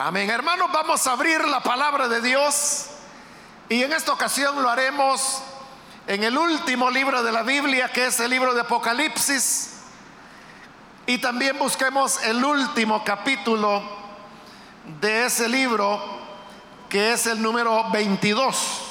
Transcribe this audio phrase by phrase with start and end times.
[0.00, 0.30] Amén.
[0.30, 2.86] Hermanos, vamos a abrir la palabra de Dios
[3.68, 5.42] y en esta ocasión lo haremos
[6.06, 9.80] en el último libro de la Biblia, que es el libro de Apocalipsis.
[11.04, 13.82] Y también busquemos el último capítulo
[15.00, 16.00] de ese libro,
[16.88, 18.82] que es el número 22.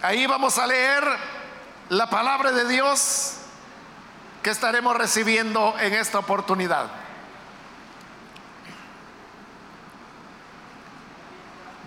[0.00, 1.04] Ahí vamos a leer
[1.88, 3.37] la palabra de Dios
[4.48, 6.86] que estaremos recibiendo en esta oportunidad.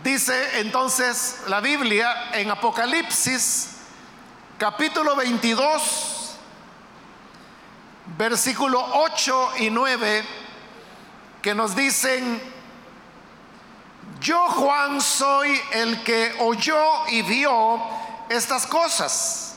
[0.04, 3.78] Dice entonces la Biblia en Apocalipsis
[4.60, 6.36] capítulo 22,
[8.16, 10.24] versículo 8 y 9,
[11.42, 12.40] que nos dicen,
[14.20, 17.82] yo Juan soy el que oyó y vio
[18.30, 19.51] estas cosas.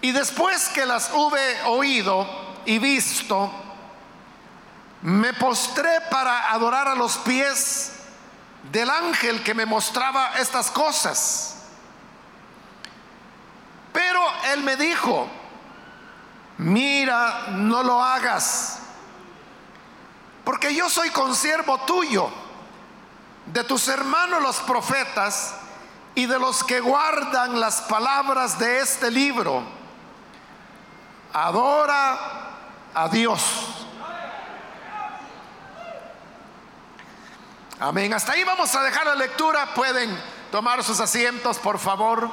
[0.00, 2.26] Y después que las hube oído
[2.64, 3.50] y visto,
[5.02, 7.92] me postré para adorar a los pies
[8.70, 11.56] del ángel que me mostraba estas cosas.
[13.92, 14.20] Pero
[14.52, 15.28] él me dijo,
[16.58, 18.80] mira, no lo hagas,
[20.44, 22.30] porque yo soy consiervo tuyo
[23.46, 25.54] de tus hermanos los profetas
[26.14, 29.75] y de los que guardan las palabras de este libro.
[31.38, 32.18] Adora
[32.94, 33.86] a Dios.
[37.78, 38.14] Amén.
[38.14, 39.74] Hasta ahí vamos a dejar la lectura.
[39.74, 40.18] Pueden
[40.50, 42.30] tomar sus asientos, por favor.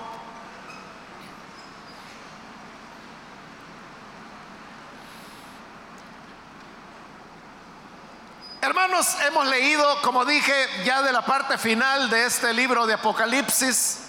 [8.61, 10.53] Hermanos, hemos leído, como dije,
[10.85, 13.99] ya de la parte final de este libro de Apocalipsis.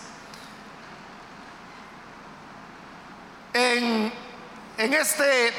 [3.53, 4.24] En,
[4.79, 5.53] en, este,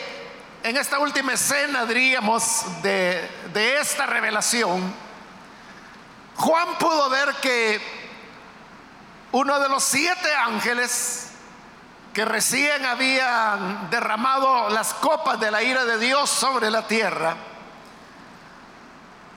[0.63, 4.93] en esta última escena, diríamos, de, de esta revelación,
[6.35, 7.81] Juan pudo ver que
[9.31, 11.31] uno de los siete ángeles
[12.13, 17.35] que recién habían derramado las copas de la ira de Dios sobre la tierra,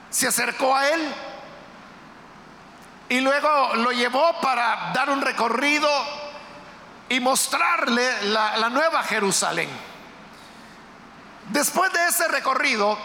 [0.09, 1.13] se acercó a él
[3.09, 5.89] y luego lo llevó para dar un recorrido
[7.09, 9.69] y mostrarle la, nueva Jerusalén.
[11.49, 12.97] Después de ese recorrido,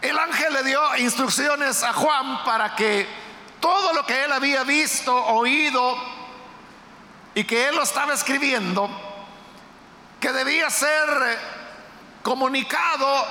[0.00, 3.06] el ángel le dio instrucciones a Juan para que
[3.60, 5.96] todo lo que él había visto, oído
[7.34, 8.88] y que él lo estaba escribiendo,
[10.18, 10.98] que debía ser
[12.22, 13.26] comunicado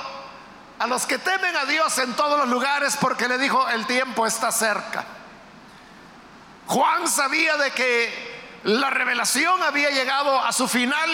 [0.78, 4.24] a los que temen a Dios en todos los lugares porque le dijo, el tiempo
[4.26, 5.04] está cerca.
[6.66, 8.25] Juan sabía de que
[8.66, 11.08] la revelación había llegado a su final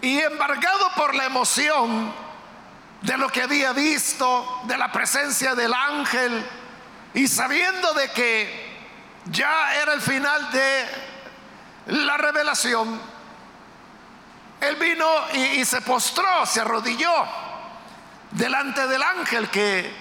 [0.00, 2.14] y embargado por la emoción
[3.00, 6.46] de lo que había visto, de la presencia del ángel
[7.14, 8.78] y sabiendo de que
[9.24, 10.86] ya era el final de
[11.86, 13.00] la revelación,
[14.60, 17.12] él vino y, se postró, se arrodilló
[18.30, 19.92] delante del ángel que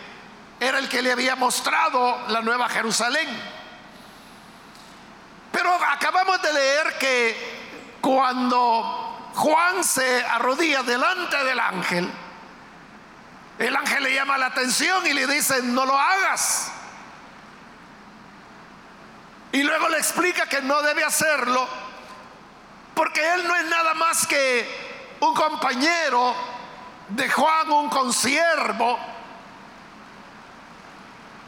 [0.59, 3.56] era el que le había mostrado la nueva Jerusalén.
[5.57, 12.11] Pero acabamos de leer que cuando Juan se arrodilla delante del ángel,
[13.57, 16.71] el ángel le llama la atención y le dice, no lo hagas.
[19.51, 21.67] Y luego le explica que no debe hacerlo
[22.93, 26.35] porque él no es nada más que un compañero
[27.09, 28.99] de Juan, un consiervo.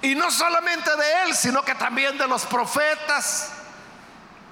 [0.02, 3.59] Y no solamente de él, sino que también de los profetas.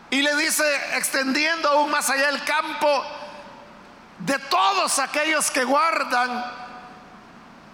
[0.09, 0.63] Y le dice,
[0.97, 3.03] extendiendo aún más allá el campo,
[4.19, 6.45] de todos aquellos que guardan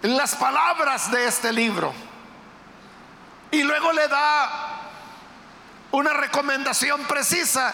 [0.01, 1.93] las palabras de este libro.
[3.51, 4.79] Y luego le da
[5.91, 7.73] una recomendación precisa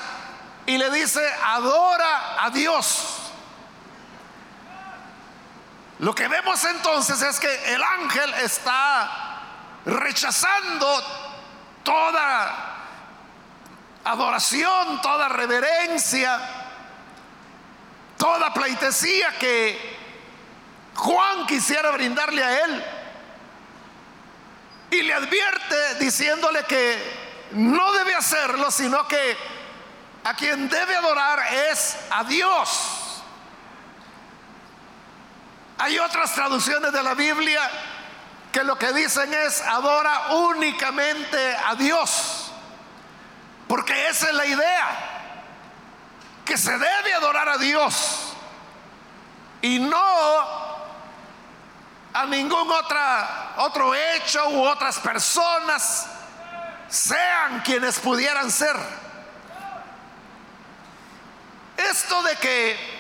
[0.66, 3.16] y le dice, adora a Dios.
[6.00, 9.40] Lo que vemos entonces es que el ángel está
[9.86, 11.04] rechazando
[11.84, 12.79] toda
[14.10, 16.40] adoración, toda reverencia,
[18.18, 19.98] toda pleitesía que
[20.96, 22.86] Juan quisiera brindarle a él.
[24.92, 26.98] Y le advierte diciéndole que
[27.52, 29.38] no debe hacerlo, sino que
[30.24, 31.40] a quien debe adorar
[31.72, 33.22] es a Dios.
[35.78, 37.62] Hay otras traducciones de la Biblia
[38.52, 42.39] que lo que dicen es adora únicamente a Dios.
[43.70, 45.16] Porque esa es la idea.
[46.44, 48.34] que se debe adorar a Dios
[49.62, 50.42] y no
[52.12, 56.10] a ningún otra, otro hecho u otras personas,
[56.88, 58.76] sean quienes pudieran ser.
[61.78, 63.00] Esto de que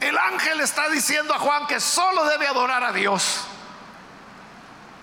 [0.00, 3.46] el ángel está diciendo a Juan que solo debe adorar a Dios.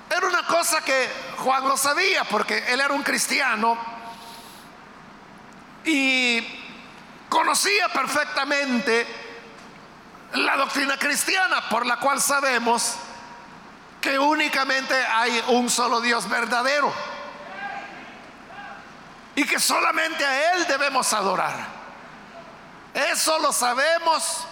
[0.09, 3.77] Era una cosa que Juan lo sabía porque él era un cristiano.
[5.83, 6.45] Y
[7.29, 9.07] conocía perfectamente
[10.33, 12.95] la doctrina cristiana por la cual sabemos
[14.01, 16.93] que únicamente hay un solo Dios verdadero.
[19.35, 21.53] Y que solamente a Él debemos adorar.
[22.93, 24.47] Eso lo sabemos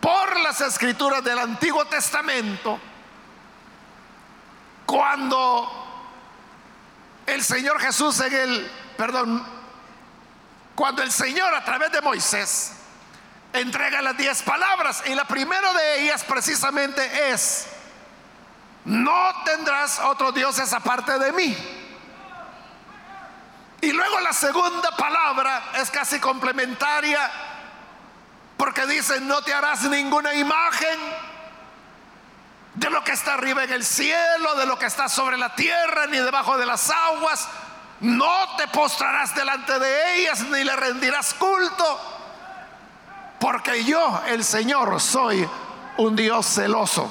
[0.00, 2.80] por las escrituras del Antiguo Testamento
[4.88, 5.70] cuando
[7.26, 9.46] el Señor Jesús en el, perdón,
[10.74, 12.72] cuando el Señor a través de Moisés
[13.52, 17.66] entrega las diez palabras y la primera de ellas precisamente es,
[18.86, 21.54] no tendrás otros dioses aparte de mí.
[23.82, 27.30] Y luego la segunda palabra es casi complementaria
[28.56, 30.98] porque dice, no te harás ninguna imagen
[32.78, 36.06] de lo que está arriba en el cielo, de lo que está sobre la tierra,
[36.06, 37.48] ni debajo de las aguas.
[38.00, 42.00] No te postrarás delante de ellas, ni le rendirás culto,
[43.40, 45.48] porque yo, el Señor, soy
[45.96, 47.10] un Dios celoso.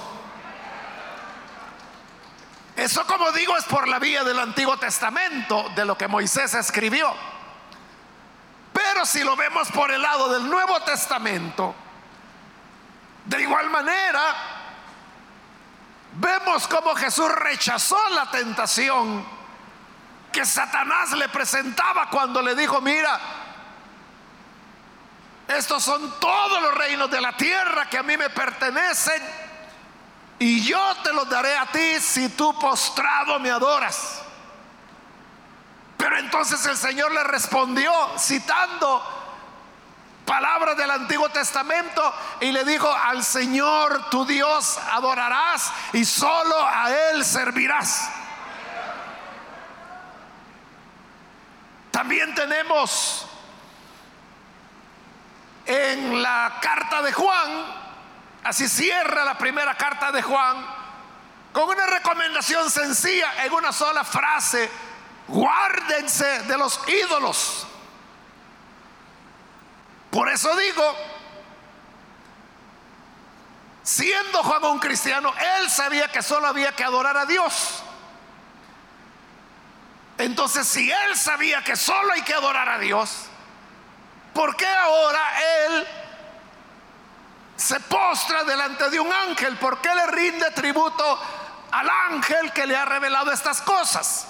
[2.77, 7.13] Eso, como digo, es por la vía del Antiguo Testamento, de lo que Moisés escribió.
[8.71, 11.75] Pero si lo vemos por el lado del Nuevo Testamento,
[13.25, 14.56] de igual manera,
[16.19, 19.23] Vemos cómo Jesús rechazó la tentación
[20.31, 23.19] que Satanás le presentaba cuando le dijo, mira,
[25.47, 29.21] estos son todos los reinos de la tierra que a mí me pertenecen
[30.39, 34.23] y yo te los daré a ti si tú postrado me adoras.
[35.97, 39.16] Pero entonces el Señor le respondió citando
[40.27, 46.91] palabras del Antiguo Testamento y le dijo, al Señor tu Dios adorarás y solo a
[46.91, 48.09] Él servirás.
[51.91, 53.25] También tenemos
[55.65, 57.65] en la carta de Juan,
[58.43, 60.57] así cierra la primera carta de Juan,
[61.53, 64.69] con una recomendación sencilla en una sola frase,
[65.29, 67.65] guárdense de los ídolos.
[70.11, 70.95] Por eso digo,
[73.83, 77.83] siendo Juan un cristiano, él sabía que solo había que adorar a Dios.
[80.17, 83.25] Entonces, si él sabía que solo hay que adorar a Dios,
[84.33, 85.21] ¿por qué ahora
[85.65, 85.87] él
[87.55, 89.57] se postra delante de un ángel?
[89.57, 91.19] ¿Por qué le rinde tributo
[91.71, 94.27] al ángel que le ha revelado estas cosas?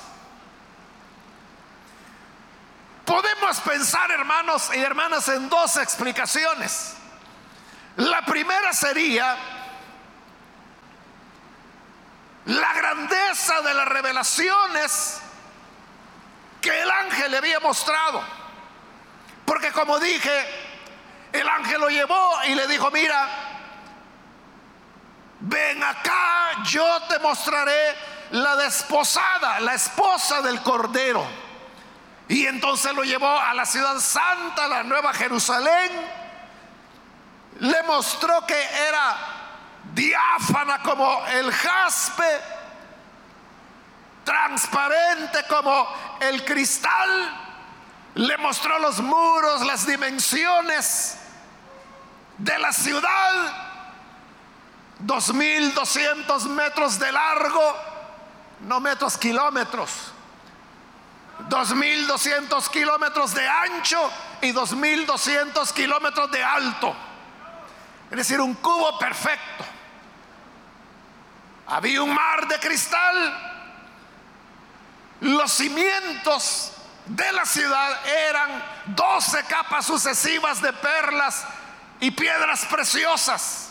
[3.07, 6.98] Podemos pensar, hermanos y hermanas, en dos explicaciones.
[7.95, 9.38] La primera sería
[12.48, 15.21] la grandeza de las revelaciones
[16.59, 18.21] que el ángel le había mostrado.
[19.45, 20.45] Porque como dije,
[21.31, 23.26] el ángel lo llevó y le dijo, mira,
[25.40, 27.95] ven acá, yo te mostraré
[28.31, 31.46] la desposada, la esposa del Cordero.
[32.30, 35.92] Y entonces lo llevó a la ciudad santa, la nueva Jerusalén.
[37.60, 39.18] Le mostró que era
[39.94, 42.42] diáfana como el jaspe,
[44.26, 45.88] transparente como
[46.19, 47.44] el cristal.
[48.16, 51.18] Le mostró los muros, las dimensiones
[52.38, 53.64] de la ciudad.
[55.06, 57.78] 2.200 metros de largo,
[58.62, 60.12] no metros, kilómetros
[61.50, 66.96] 2.200 kilómetros de ancho y 2.200 kilómetros de alto.
[68.10, 69.66] Es decir, un cubo perfecto.
[71.68, 73.54] Había un mar de cristal.
[75.22, 76.72] Los cimientos
[77.06, 81.46] de la ciudad eran 12 capas sucesivas de perlas
[82.00, 83.70] y piedras preciosas.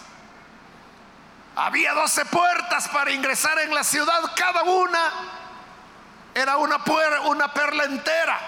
[1.55, 5.13] Había 12 puertas para ingresar en la ciudad, cada una
[6.37, 6.76] era una,
[7.25, 8.38] una perla entera.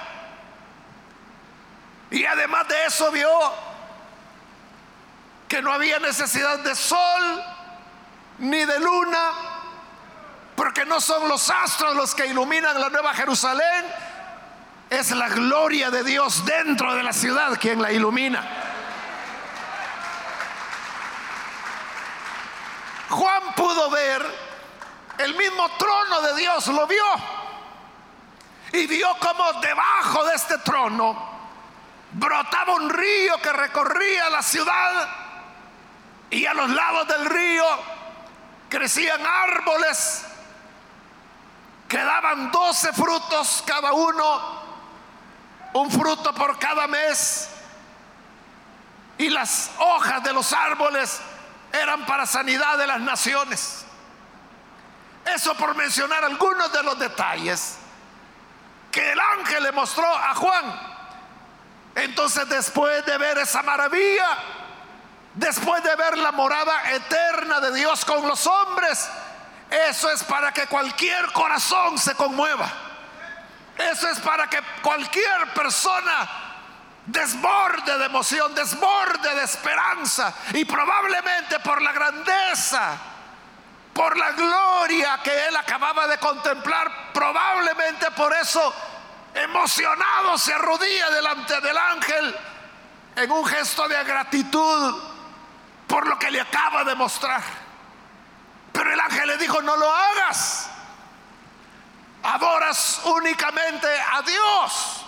[2.10, 3.30] Y además de eso vio
[5.48, 7.42] que no había necesidad de sol
[8.40, 9.32] ni de luna,
[10.54, 13.86] porque no son los astros los que iluminan la nueva Jerusalén,
[14.90, 18.46] es la gloria de Dios dentro de la ciudad quien la ilumina.
[23.08, 24.22] Juan pudo ver
[25.16, 27.37] el mismo trono de Dios, lo vio.
[28.72, 31.38] Y vio como debajo de este trono
[32.12, 35.08] brotaba un río que recorría la ciudad
[36.30, 37.64] y a los lados del río
[38.68, 40.24] crecían árboles
[41.88, 44.62] que daban doce frutos cada uno,
[45.72, 47.48] un fruto por cada mes,
[49.16, 51.18] y las hojas de los árboles
[51.72, 53.86] eran para sanidad de las naciones.
[55.34, 57.78] Eso por mencionar algunos de los detalles
[58.90, 60.98] que el ángel le mostró a Juan.
[61.94, 64.38] Entonces después de ver esa maravilla,
[65.34, 69.08] después de ver la morada eterna de Dios con los hombres,
[69.70, 72.70] eso es para que cualquier corazón se conmueva.
[73.76, 76.28] Eso es para que cualquier persona
[77.06, 82.98] desborde de emoción, desborde de esperanza y probablemente por la grandeza,
[83.98, 88.72] por la gloria que él acababa de contemplar, probablemente por eso
[89.34, 92.36] emocionado se arrodilla delante del ángel
[93.16, 95.02] en un gesto de gratitud
[95.88, 97.42] por lo que le acaba de mostrar.
[98.70, 100.70] Pero el ángel le dijo, no lo hagas.
[102.22, 105.04] Adoras únicamente a Dios.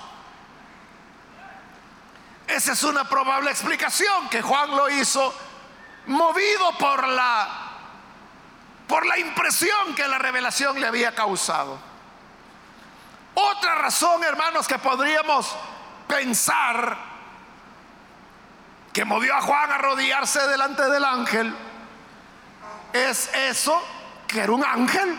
[2.49, 5.33] Esa es una probable explicación que Juan lo hizo
[6.07, 7.60] movido por la
[8.91, 11.79] por la impresión que la revelación le había causado.
[13.35, 15.55] Otra razón, hermanos, que podríamos
[16.09, 16.99] pensar
[18.93, 21.55] que movió a Juan a arrodillarse delante del ángel
[22.93, 23.81] es eso,
[24.27, 25.17] que era un ángel.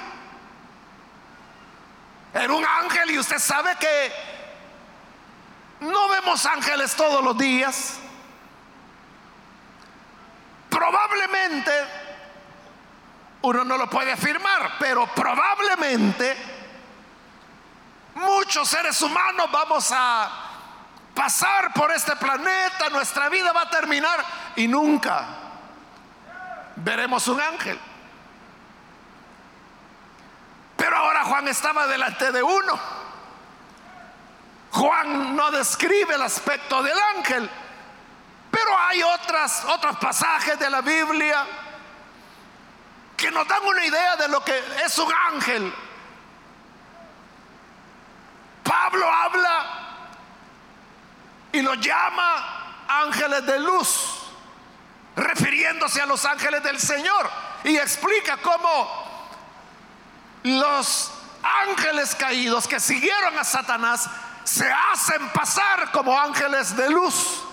[2.34, 4.12] Era un ángel y usted sabe que
[5.80, 8.00] no vemos ángeles todos los días.
[10.70, 12.01] Probablemente,
[13.44, 16.38] uno no lo puede afirmar, pero probablemente
[18.16, 20.30] muchos seres humanos vamos a
[21.16, 24.24] pasar por este planeta, nuestra vida va a terminar
[24.56, 25.26] y nunca
[26.76, 27.80] veremos un ángel.
[30.78, 32.80] Pero ahora Juan estaba delante de uno.
[34.72, 37.50] Juan no describe el aspecto del ángel,
[38.50, 41.46] pero hay otras, otros pasajes de la Biblia
[43.22, 45.72] que nos dan una idea de lo que es un ángel.
[48.64, 49.66] Pablo habla
[51.52, 54.24] y lo llama ángeles de luz
[55.16, 57.30] refiriéndose a los ángeles del Señor.
[57.64, 58.90] Y explica cómo
[60.42, 61.12] los
[61.44, 64.10] ángeles caídos que siguieron a Satanás
[64.44, 67.44] se hacen pasar como ángeles de luz.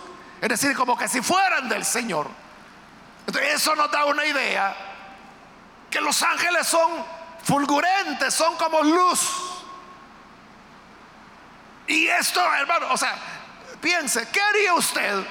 [0.40, 2.26] Es decir, como que si fueran del Señor.
[3.26, 4.87] Entonces, eso nos da una idea
[5.90, 7.04] que los ángeles son
[7.44, 9.64] fulgurentes, son como luz.
[11.86, 13.16] Y esto, hermano, o sea,
[13.80, 15.24] piense, ¿qué haría usted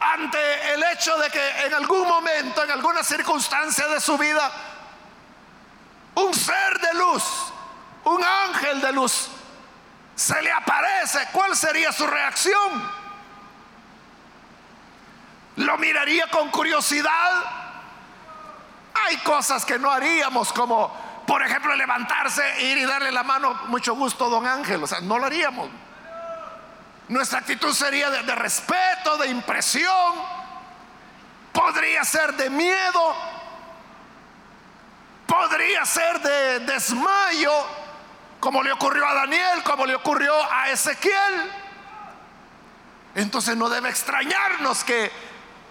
[0.00, 4.50] ante el hecho de que en algún momento, en alguna circunstancia de su vida,
[6.14, 7.24] un ser de luz,
[8.04, 9.28] un ángel de luz,
[10.14, 12.98] se le aparece, ¿cuál sería su reacción?
[15.56, 17.57] ¿Lo miraría con curiosidad?
[19.06, 20.92] Hay cosas que no haríamos como,
[21.26, 25.18] por ejemplo, levantarse, ir y darle la mano, mucho gusto, don Ángel, o sea, no
[25.18, 25.68] lo haríamos.
[27.08, 30.14] Nuestra actitud sería de, de respeto, de impresión,
[31.52, 33.14] podría ser de miedo,
[35.26, 37.52] podría ser de desmayo,
[38.40, 41.52] como le ocurrió a Daniel, como le ocurrió a Ezequiel.
[43.14, 45.10] Entonces no debe extrañarnos que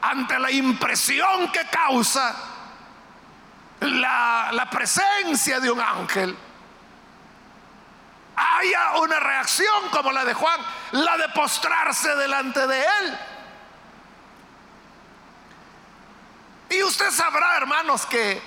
[0.01, 2.35] ante la impresión que causa
[3.81, 6.37] la, presencia de un ángel,
[8.35, 10.59] haya una reacción como la de Juan,
[10.91, 13.19] la de postrarse delante de él.
[16.69, 18.41] Y usted sabrá, hermanos, que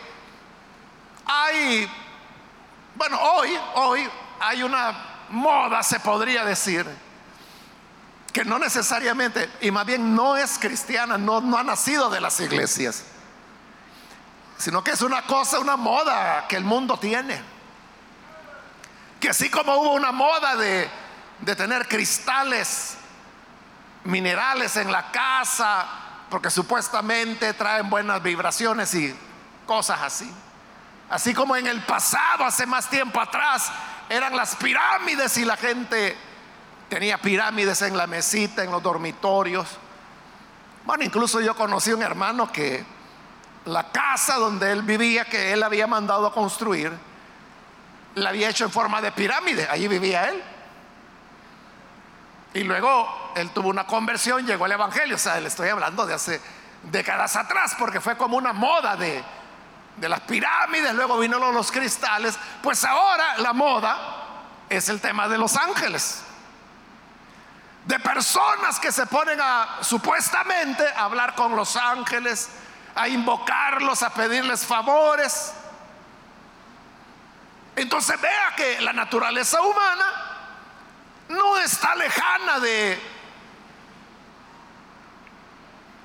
[1.26, 1.90] hay,
[2.94, 4.08] bueno, hoy, hoy
[4.40, 6.86] hay una moda, se podría decir,
[8.32, 12.38] que no necesariamente, y más bien no es cristiana, no, no ha nacido de las
[12.40, 13.04] iglesias,
[14.60, 17.50] sino que es una cosa, una moda que el mundo tiene
[19.20, 20.90] que así como hubo una moda de,
[21.54, 22.96] tener cristales
[24.04, 25.86] minerales en la casa,
[26.30, 29.14] porque supuestamente traen buenas vibraciones y
[29.66, 30.32] cosas así.
[31.10, 33.70] Así como en el pasado, hace más tiempo atrás,
[34.08, 36.16] eran las pirámides y la gente
[36.88, 39.68] tenía pirámides en la mesita, en los dormitorios.
[40.86, 42.84] Bueno, incluso yo conocí un hermano que
[43.66, 46.92] la casa donde él vivía, que él había mandado a construir,
[48.14, 49.68] la había hecho en forma de pirámide.
[49.70, 50.42] Allí vivía él.
[52.54, 55.16] Y luego él tuvo una conversión, llegó al Evangelio.
[55.16, 56.40] O sea, le estoy hablando de hace
[56.84, 59.22] décadas atrás, porque fue como una moda de,
[59.96, 62.38] de las pirámides, luego vino los cristales.
[62.62, 64.20] Pues ahora la moda
[64.68, 66.22] es el tema de los ángeles.
[67.84, 72.48] De personas que se ponen a supuestamente a hablar con los ángeles,
[72.94, 75.52] a invocarlos, a pedirles favores.
[77.76, 80.04] Entonces vea que la naturaleza humana
[81.28, 83.00] no está lejana de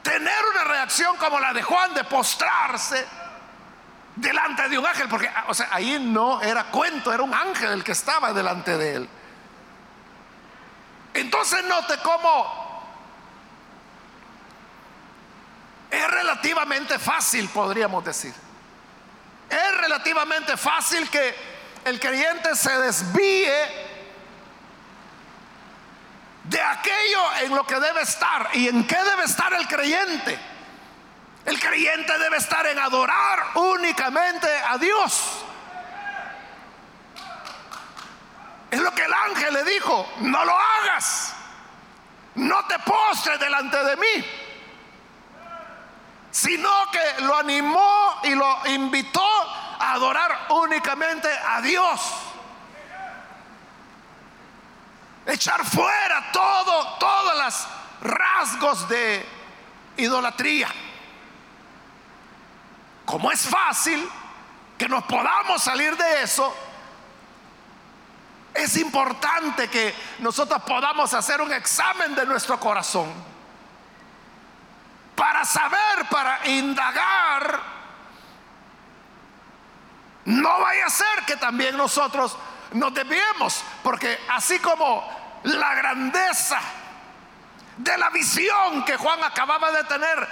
[0.04, 3.06] tener una reacción como la de Juan, de postrarse
[4.16, 7.84] delante de un ángel, porque o sea, ahí no era cuento, era un ángel el
[7.84, 9.10] que estaba delante de él.
[11.14, 12.65] Entonces note cómo
[15.90, 18.34] es relativamente fácil, podríamos decir.
[19.50, 21.36] Es relativamente fácil que
[21.86, 23.86] el creyente se desvíe
[26.44, 28.50] de aquello en lo que debe estar.
[28.54, 30.40] ¿Y en qué debe estar el creyente?
[31.46, 35.46] El creyente debe estar en adorar únicamente a Dios.
[38.72, 41.34] Es lo que el ángel le dijo, no lo hagas,
[42.34, 44.26] no te postres delante de mí,
[46.36, 49.26] sino que lo animó y lo invitó
[49.80, 52.02] a adorar únicamente a Dios.
[55.26, 57.68] Echar fuera todo, todos los
[58.02, 59.26] rasgos de
[59.96, 60.68] idolatría.
[63.06, 64.06] Como es fácil
[64.78, 66.54] que nos podamos salir de eso,
[68.54, 73.35] es importante que nosotros podamos hacer un examen de nuestro corazón
[75.16, 77.60] para saber, para indagar.
[80.26, 82.38] No vaya a ser que también nosotros
[82.72, 85.08] nos desviemos, porque así como
[85.44, 86.60] la grandeza
[87.78, 90.28] de la visión que Juan acababa de tener,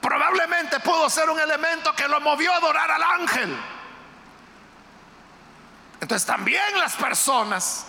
[0.00, 3.56] probablemente pudo ser un elemento que lo movió a adorar al ángel.
[6.00, 7.86] Entonces también las personas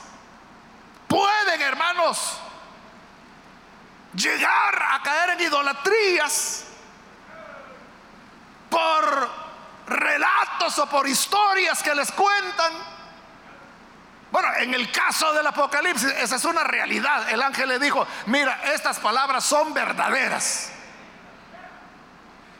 [1.07, 2.39] pueden, hermanos,
[4.17, 6.65] llegar a caer en idolatrías
[8.69, 9.29] por
[9.87, 12.73] relatos o por historias que les cuentan.
[14.31, 17.29] Bueno, en el caso del Apocalipsis, esa es una realidad.
[17.29, 20.71] El ángel le dijo, mira, estas palabras son verdaderas.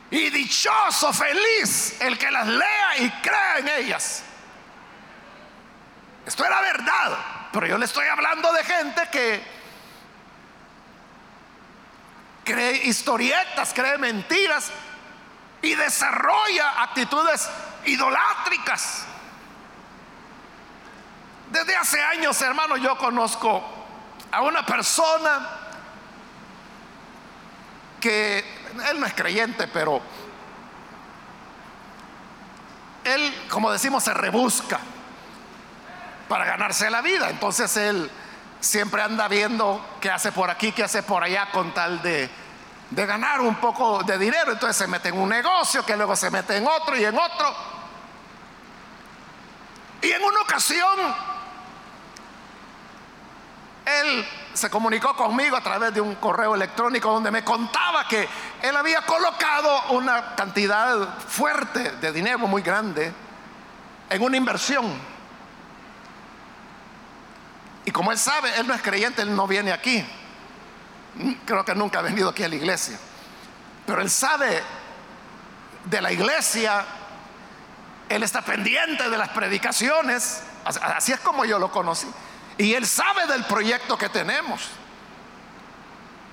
[0.09, 4.23] Y dichoso, feliz el que las lea y crea en ellas.
[6.25, 7.17] Esto era verdad,
[7.51, 9.56] pero yo le estoy hablando de gente que
[12.47, 14.71] cree historietas, cree mentiras
[15.61, 17.49] y desarrolla actitudes
[17.85, 19.05] idolátricas.
[21.51, 23.61] Desde hace años, hermano, yo conozco
[24.31, 25.49] a una persona
[27.99, 28.39] que
[28.89, 30.01] él no es creyente, pero
[33.03, 34.79] él, como decimos, se rebusca
[36.29, 37.29] para ganarse la vida.
[37.29, 38.09] Entonces él
[38.59, 42.29] siempre anda viendo qué hace por aquí, qué hace por allá con tal de,
[42.91, 44.51] ganar un poco de dinero.
[44.51, 47.55] Entonces se mete en un negocio, que luego se mete en otro y en otro.
[50.01, 51.15] Y en una ocasión,
[53.85, 58.27] él se comunicó conmigo a través de un correo electrónico donde me contaba que
[58.61, 63.13] él había colocado una cantidad fuerte de dinero muy grande
[64.09, 65.16] en una inversión
[67.87, 70.05] y como él sabe, él no es creyente, él no viene aquí.
[71.45, 72.99] Creo que nunca ha venido aquí a la iglesia.
[73.85, 74.61] Pero él sabe
[75.85, 76.83] de la iglesia,
[78.09, 80.43] él está pendiente de las predicaciones.
[80.65, 82.07] Así es como yo lo conocí.
[82.57, 84.67] Y él sabe del proyecto que tenemos.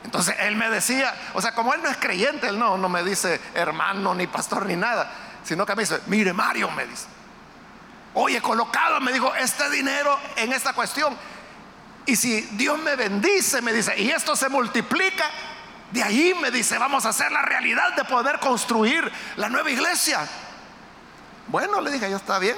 [0.03, 3.05] Entonces él me decía, o sea, como él no es creyente, él no, no me
[3.05, 5.09] dice hermano, ni pastor, ni nada,
[5.45, 7.07] sino que me dice, mire Mario, me dice,
[8.14, 11.17] oye, colocado, me dijo, este dinero en esta cuestión
[12.07, 15.31] y si Dios me bendice, me dice, y esto se multiplica,
[15.90, 20.29] de ahí me dice, vamos a hacer la realidad de poder construir la nueva iglesia.
[21.47, 22.57] Bueno, le dije, ya está bien.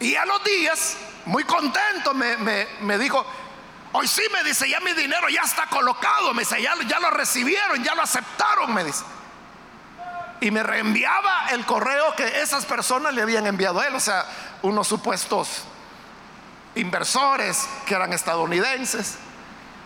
[0.00, 3.24] Y a los días, muy contento, me, dijo,
[3.92, 7.10] hoy sí me dice, ya mi dinero ya está colocado, me dice, ya, ya lo
[7.10, 9.04] recibieron, ya lo aceptaron, me dice.
[10.40, 13.94] Y me reenviaba el correo que esas personas le habían enviado a él.
[13.94, 14.24] O sea,
[14.62, 15.64] unos supuestos
[16.74, 19.16] inversores que eran estadounidenses.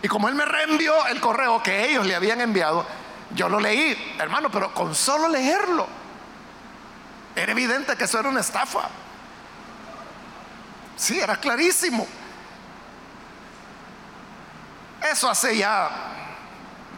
[0.01, 2.85] Y como él me reenvió el correo que ellos le habían enviado,
[3.31, 5.87] yo lo leí, hermano, pero con solo leerlo,
[7.35, 8.87] era evidente que eso era una estafa.
[10.95, 12.07] Sí, era clarísimo.
[15.11, 15.89] Eso hace ya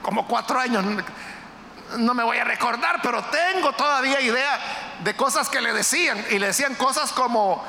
[0.01, 0.85] como cuatro años,
[1.97, 4.59] no me voy a recordar, pero tengo todavía idea
[5.03, 6.23] de cosas que le decían.
[6.29, 7.63] Y le decían cosas como,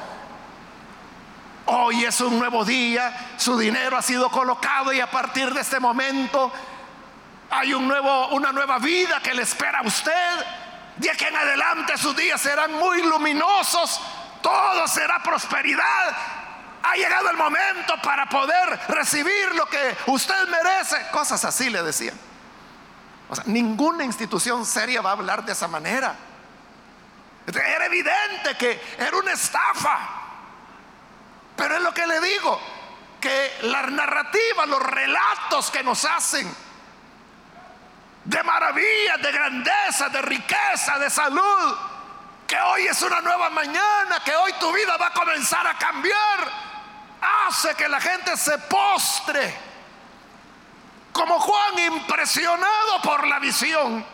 [1.68, 5.80] hoy es un nuevo día, su dinero ha sido colocado y a partir de este
[5.80, 6.50] momento
[7.50, 10.46] hay un nuevo, una nueva vida que le espera a usted.
[10.96, 14.00] De aquí en adelante sus días serán muy luminosos,
[14.42, 16.16] todo será prosperidad.
[16.82, 20.96] Ha llegado el momento para poder recibir lo que usted merece.
[21.10, 22.18] Cosas así le decían.
[23.28, 26.14] O sea, ninguna institución seria va a hablar de esa manera.
[27.46, 30.17] Era evidente que era una estafa.
[31.58, 32.60] Pero es lo que le digo,
[33.20, 36.48] que la narrativa, los relatos que nos hacen
[38.24, 41.76] de maravillas, de grandeza, de riqueza, de salud,
[42.46, 46.48] que hoy es una nueva mañana, que hoy tu vida va a comenzar a cambiar,
[47.48, 49.68] hace que la gente se postre
[51.12, 54.06] como Juan, impresionado por la visión,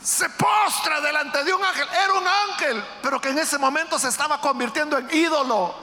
[0.00, 1.88] se postra delante de un ángel.
[2.04, 5.81] Era un ángel, pero que en ese momento se estaba convirtiendo en ídolo.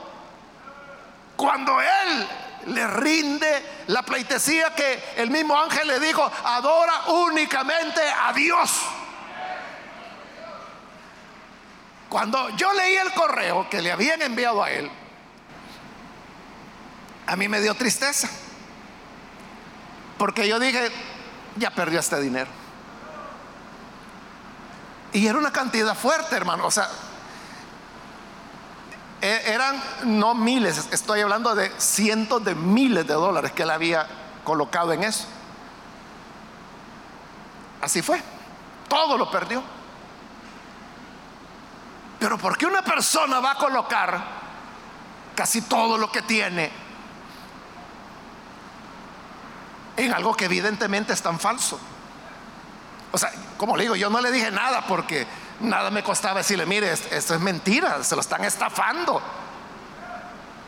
[1.40, 2.28] Cuando él
[2.66, 8.70] le rinde la pleitesía que el mismo ángel le dijo, adora únicamente a Dios.
[12.10, 14.90] Cuando yo leí el correo que le habían enviado a él,
[17.26, 18.28] a mí me dio tristeza.
[20.18, 20.92] Porque yo dije,
[21.56, 22.50] ya perdió este dinero.
[25.14, 26.66] Y era una cantidad fuerte, hermano.
[26.66, 26.86] O sea,
[29.60, 34.06] eran no miles, estoy hablando de cientos de miles de dólares que él había
[34.44, 35.26] colocado en eso.
[37.80, 38.22] Así fue.
[38.88, 39.62] Todo lo perdió.
[42.18, 44.40] Pero ¿por qué una persona va a colocar
[45.34, 46.70] casi todo lo que tiene
[49.96, 51.78] en algo que evidentemente es tan falso.
[53.12, 55.26] O sea, como le digo, yo no le dije nada porque
[55.60, 59.20] nada me costaba decirle, mire, esto es mentira, se lo están estafando.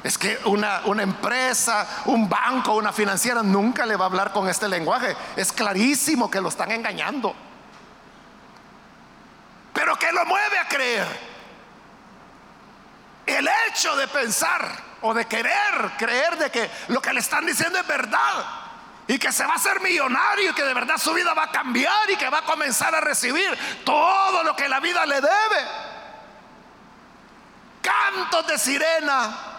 [0.03, 4.49] Es que una, una, empresa, un banco, una financiera nunca le va a hablar con
[4.49, 5.17] este lenguaje.
[5.37, 7.35] Es clarísimo que lo están engañando.
[9.73, 11.07] Pero ¿qué lo mueve a creer?
[13.27, 14.69] El hecho de pensar
[15.03, 18.45] o de querer creer de que lo que le están diciendo es verdad
[19.07, 21.51] y que se va a hacer millonario y que de verdad su vida va a
[21.51, 25.69] cambiar y que va a comenzar a recibir todo lo que la vida le debe.
[27.81, 29.52] Cantos de sirena,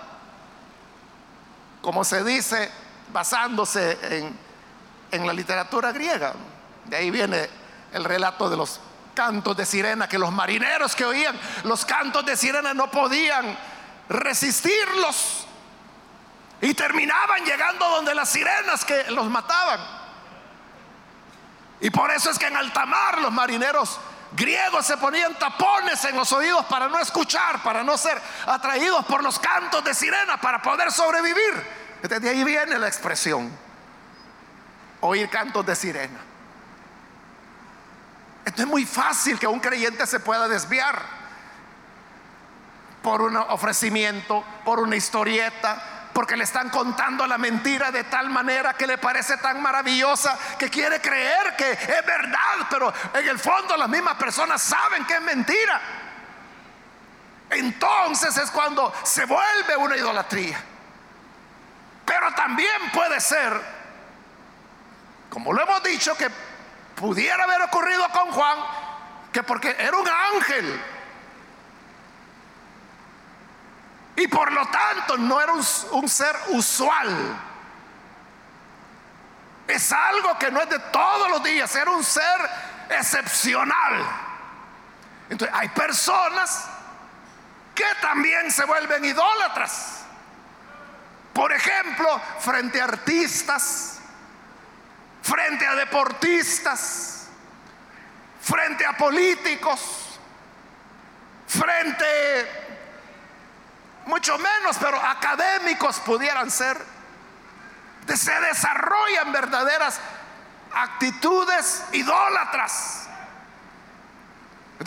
[1.83, 2.71] como se dice
[3.11, 4.39] basándose en,
[5.11, 6.33] en la literatura griega.
[6.85, 7.49] De ahí viene
[7.91, 8.79] el relato de los
[9.13, 13.55] cantos de sirena, que los marineros que oían los cantos de sirena no podían
[14.07, 15.45] resistirlos
[16.61, 19.81] y terminaban llegando donde las sirenas que los mataban.
[21.81, 23.99] Y por eso es que en alta mar los marineros
[24.35, 29.23] griegos se ponían tapones en los oídos para no escuchar, para no ser atraídos por
[29.23, 31.83] los cantos de sirena, para poder sobrevivir.
[32.01, 33.51] Desde ahí viene la expresión,
[35.01, 36.19] oír cantos de sirena.
[38.45, 41.01] Esto es muy fácil que un creyente se pueda desviar
[43.01, 48.75] por un ofrecimiento, por una historieta, porque le están contando la mentira de tal manera
[48.75, 53.75] que le parece tan maravillosa que quiere creer que es verdad, pero en el fondo
[53.75, 55.81] las mismas personas saben que es mentira.
[57.49, 60.59] Entonces es cuando se vuelve una idolatría.
[62.05, 63.59] Pero también puede ser,
[65.29, 66.29] como lo hemos dicho, que
[66.95, 68.57] pudiera haber ocurrido con Juan,
[69.31, 70.81] que porque era un ángel
[74.15, 77.39] Y por lo tanto no era un, ser usual.
[79.67, 82.49] Es algo que no es de todos los días, era un ser
[82.89, 84.05] excepcional.
[85.29, 86.69] Entonces hay personas
[87.73, 90.03] que también se vuelven idólatras.
[91.33, 93.99] Por ejemplo, frente a artistas,
[95.23, 97.27] frente a deportistas,
[98.39, 100.19] frente a políticos,
[101.47, 102.62] frente
[104.05, 106.77] mucho menos, pero académicos pudieran ser,
[108.07, 109.99] se desarrollan verdaderas
[110.73, 113.07] actitudes idólatras.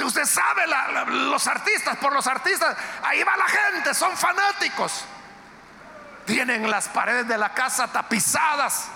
[0.05, 0.65] Usted sabe,
[1.07, 5.05] los artistas, por los artistas, ahí va la gente, son fanáticos.
[6.27, 8.89] Tienen las paredes de la casa tapizadas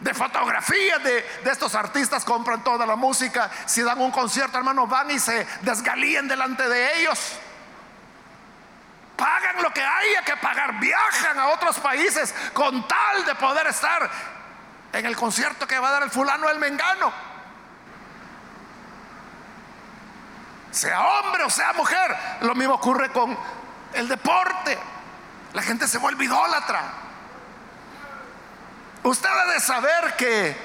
[0.00, 3.50] de fotografías de, de, estos artistas, compran toda la música.
[3.66, 7.38] Si dan un concierto, hermanos, van y se desgalían delante de ellos.
[9.16, 14.10] Pagan lo que haya que pagar, viajan a otros países con tal de poder estar
[14.92, 17.12] en el concierto que va a dar el fulano el mengano.
[20.70, 23.36] Sea hombre o sea mujer, lo mismo ocurre con
[23.94, 24.78] el deporte.
[25.54, 26.82] La gente se vuelve idólatra.
[29.02, 30.56] Usted debe saber que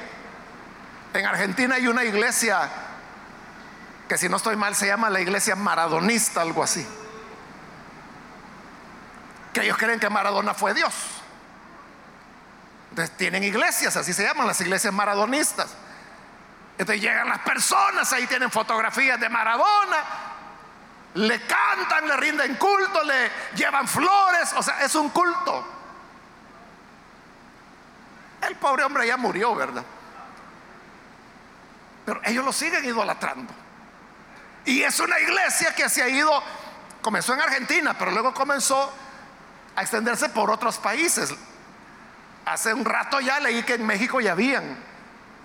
[1.13, 2.69] en Argentina hay una iglesia
[4.09, 6.85] que si no estoy mal se llama la iglesia maradonista, algo así
[9.53, 10.93] que ellos creen que Maradona fue Dios.
[12.89, 15.69] Entonces tienen iglesias, así se llaman las iglesias maradonistas.
[16.77, 20.03] Entonces llegan las personas, ahí tienen fotografías de Maradona,
[21.13, 25.67] le cantan, le rinden culto, le llevan flores, o sea, es un culto.
[28.41, 29.83] El pobre hombre ya murió, ¿verdad?
[32.05, 33.53] Pero ellos lo siguen idolatrando.
[34.65, 36.31] Y es una iglesia que se ha ido,
[37.01, 38.91] comenzó en Argentina, pero luego comenzó
[39.75, 41.33] a extenderse por otros países.
[42.45, 44.77] Hace un rato ya leí que en México ya habían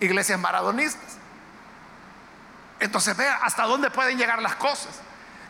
[0.00, 1.18] iglesias maradonistas.
[2.80, 5.00] Entonces vea hasta dónde pueden llegar las cosas.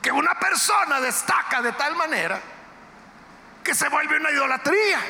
[0.03, 2.41] Que una persona destaca de tal manera
[3.65, 5.01] que se vuelve una idolatría.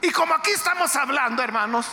[0.00, 1.86] Y como aquí estamos hablando, hermanos,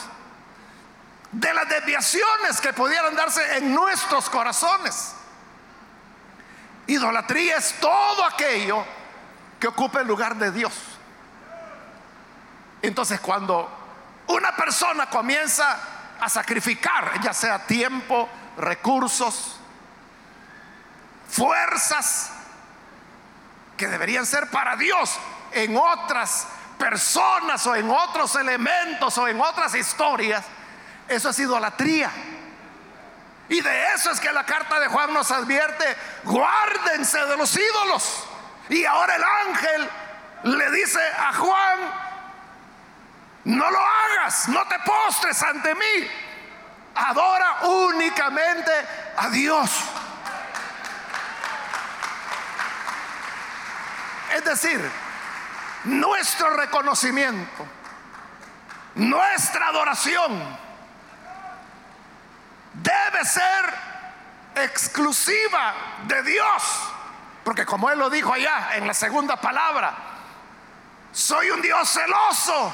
[1.32, 5.16] de las desviaciones que pudieran darse en nuestros corazones.
[6.88, 8.84] Idolatría es todo aquello
[9.60, 10.74] que ocupa el lugar de Dios.
[12.82, 13.70] Entonces cuando
[14.28, 15.80] una persona comienza
[16.20, 19.58] a sacrificar, ya sea tiempo, recursos,
[21.30, 22.32] fuerzas
[23.76, 25.18] que deberían ser para Dios
[25.52, 30.46] en otras personas o en otros elementos o en otras historias,
[31.08, 32.12] eso es idolatría.
[33.50, 38.28] Y de eso es que la carta de Juan nos advierte, guárdense de los ídolos.
[38.70, 39.90] Y ahora el ángel
[40.44, 41.80] le dice a Juan,
[43.46, 46.12] no lo hagas, no te postres ante mí,
[46.96, 48.72] adora únicamente
[49.18, 49.70] a Dios.
[54.36, 54.92] Es decir,
[55.86, 57.66] nuestro reconocimiento,
[58.96, 60.65] nuestra adoración,
[62.82, 63.74] debe ser
[64.56, 66.64] exclusiva de Dios.
[67.44, 69.94] Porque como Él lo dijo allá en la segunda palabra,
[71.12, 72.74] soy un Dios celoso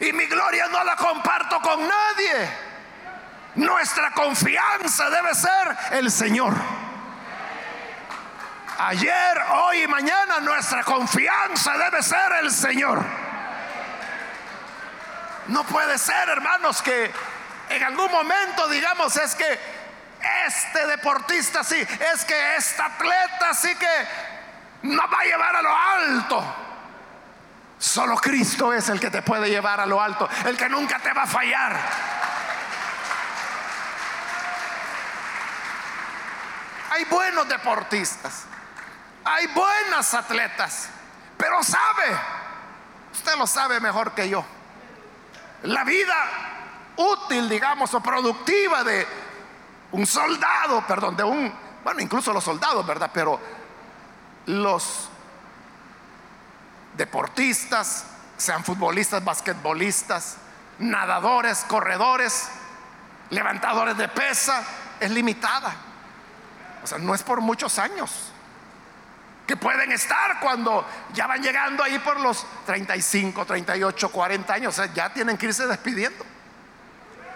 [0.00, 2.50] y mi gloria no la comparto con nadie.
[3.54, 6.54] Nuestra confianza debe ser el Señor.
[8.78, 13.02] Ayer, hoy y mañana nuestra confianza debe ser el Señor.
[15.48, 17.10] No puede ser, hermanos, que
[17.68, 19.76] en algún momento digamos es que
[20.46, 24.08] este deportista sí, es que esta atleta sí que
[24.82, 26.56] nos va a llevar a lo alto.
[27.78, 31.12] Solo Cristo es el que te puede llevar a lo alto, el que nunca te
[31.12, 31.78] va a fallar.
[36.90, 38.44] Hay buenos deportistas,
[39.24, 40.88] hay buenas atletas,
[41.36, 42.18] pero sabe,
[43.12, 44.46] usted lo sabe mejor que yo,
[45.62, 46.45] la vida
[46.96, 49.06] útil, digamos, o productiva de
[49.92, 51.52] un soldado, perdón, de un,
[51.84, 53.10] bueno, incluso los soldados, ¿verdad?
[53.12, 53.40] Pero
[54.46, 55.08] los
[56.96, 58.06] deportistas,
[58.36, 60.36] sean futbolistas, basquetbolistas,
[60.78, 62.48] nadadores, corredores,
[63.30, 64.62] levantadores de pesa,
[65.00, 65.74] es limitada.
[66.82, 68.32] O sea, no es por muchos años
[69.46, 74.82] que pueden estar cuando ya van llegando ahí por los 35, 38, 40 años, o
[74.82, 76.24] sea, ya tienen que irse despidiendo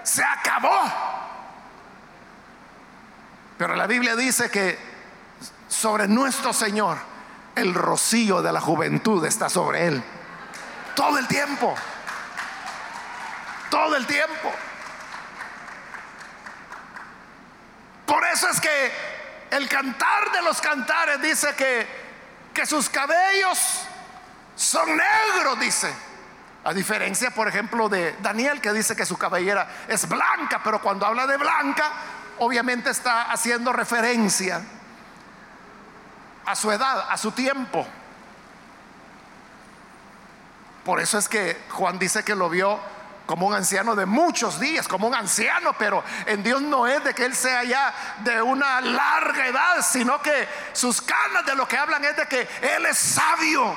[0.03, 0.83] se acabó.
[3.59, 4.79] Pero la Biblia dice que
[5.69, 6.99] sobre nuestro Señor
[7.55, 10.03] el rocío de la juventud está sobre él.
[10.95, 11.75] Todo el tiempo.
[13.71, 14.53] Todo el tiempo.
[18.07, 18.93] Por eso es que
[19.51, 21.87] el cantar de los cantares dice que,
[22.53, 23.83] que sus cabellos
[24.57, 26.10] son negros, dice.
[26.62, 31.07] A diferencia, por ejemplo, de Daniel que dice que su cabellera es blanca, pero cuando
[31.07, 31.90] habla de blanca,
[32.38, 34.61] obviamente está haciendo referencia
[36.44, 37.87] a su edad, a su tiempo.
[40.85, 42.79] Por eso es que Juan dice que lo vio
[43.25, 47.14] como un anciano de muchos días, como un anciano, pero en Dios no es de
[47.14, 47.94] que Él sea ya
[48.25, 52.40] de una larga edad, sino que sus canas de lo que hablan es de que
[52.61, 53.77] Él es sabio,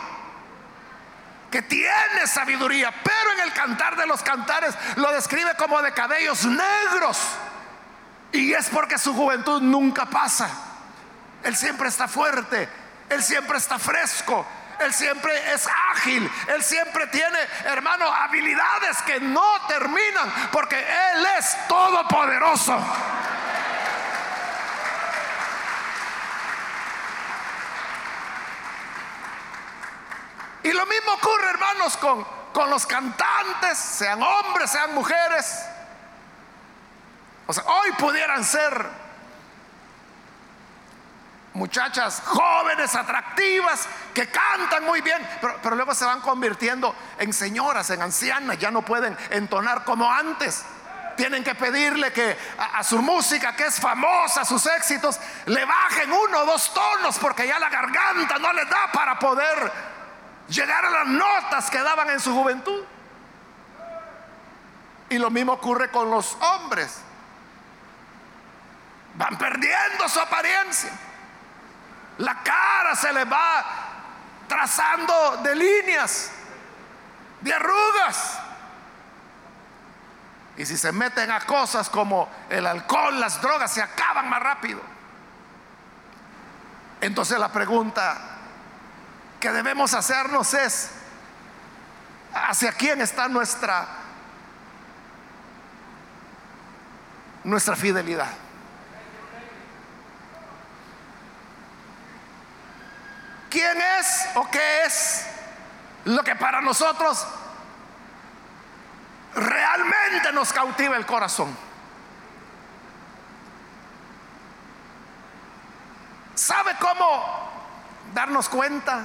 [1.53, 6.45] que tiene sabiduría, pero en el cantar de los cantares lo describe como de cabellos
[6.45, 7.19] negros.
[8.31, 10.49] Y es porque su juventud nunca pasa.
[11.43, 12.67] Él siempre está fuerte,
[13.07, 14.47] Él siempre está fresco,
[14.79, 16.27] él siempre es ágil.
[16.47, 22.83] Él siempre tiene, hermano, habilidades que no terminan porque Él es todopoderoso.
[30.63, 35.65] Y lo mismo ocurre, hermanos, con, con los cantantes, sean hombres, sean mujeres.
[37.47, 39.03] O sea, hoy pudieran ser
[41.53, 45.21] muchachas jóvenes, atractivas, que cantan muy bien,
[45.61, 50.63] pero, luego se van convirtiendo en señoras, en ancianas, ya no pueden entonar como antes.
[51.15, 56.11] Tienen que pedirle que a, su música, que es famosa, a sus éxitos, le bajen
[56.11, 59.92] uno o dos tonos, porque ya la garganta no les da para poder
[60.47, 62.83] llegar a las notas que daban en su juventud.
[65.09, 66.99] Y lo mismo ocurre con los hombres.
[69.15, 70.91] Van perdiendo su apariencia.
[72.17, 73.65] La cara se le va
[74.47, 76.31] trazando de líneas,
[77.41, 78.39] de arrugas.
[80.57, 84.79] Y si se meten a cosas como el alcohol, las drogas, se acaban más rápido.
[87.01, 88.32] Entonces la pregunta
[89.43, 90.89] que debemos hacernos es,
[92.33, 93.85] ¿hacia quién está nuestra
[97.43, 98.29] nuestra fidelidad?
[103.49, 105.25] quién es o qué es
[106.05, 107.27] lo que para nosotros
[109.35, 111.53] realmente nos cautiva el corazón.
[116.33, 117.51] ¿Sabe cómo
[118.13, 119.03] darnos cuenta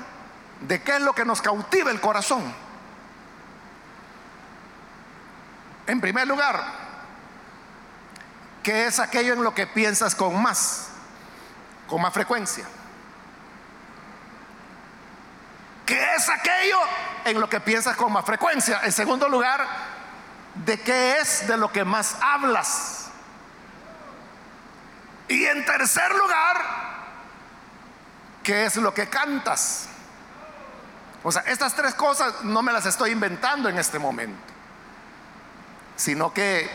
[0.60, 2.54] de qué es lo que nos cautiva el corazón?
[5.86, 6.62] En primer lugar,
[8.62, 10.88] ¿qué es aquello en lo que piensas con más,
[11.86, 12.66] con más frecuencia?
[15.86, 16.78] ¿Qué es aquello
[17.24, 18.80] en lo que piensas con más frecuencia?
[18.84, 19.66] En segundo lugar,
[20.54, 23.06] ¿de qué es de lo que más hablas?
[25.28, 26.62] Y en tercer lugar,
[28.42, 29.88] ¿qué es lo que cantas?
[31.22, 34.38] O sea, estas tres cosas no me las estoy inventando en este momento,
[35.96, 36.70] sino que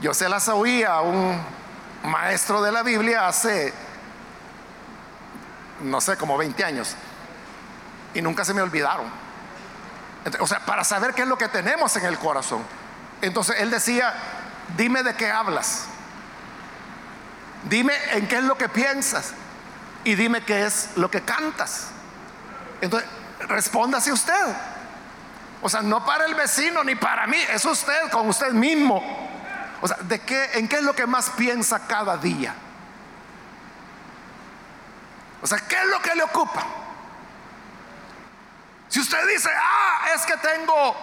[0.00, 1.40] yo se las oía a un
[2.02, 3.72] maestro de la Biblia hace,
[5.80, 6.96] no sé, como 20 años
[8.14, 9.06] y nunca se me olvidaron.
[10.40, 12.62] O sea, para saber qué es lo que tenemos en el corazón.
[13.20, 14.14] Entonces él decía,
[14.76, 15.84] dime de qué hablas.
[17.68, 19.32] Dime en qué es lo que piensas.
[20.04, 21.88] Y dime qué es lo que cantas.
[22.80, 23.08] Entonces,
[23.48, 24.56] respóndase usted.
[25.62, 29.02] O sea, no para el vecino ni para mí, es usted con usted mismo.
[29.80, 32.54] O sea, ¿de qué, ¿en qué es lo que más piensa cada día?
[35.40, 36.64] O sea, ¿qué es lo que le ocupa?
[38.88, 40.96] Si usted dice, ah, es que tengo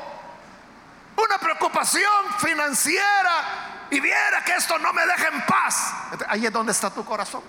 [1.17, 5.93] una preocupación financiera y viera que esto no me deja en paz,
[6.27, 7.43] ahí es donde está tu corazón.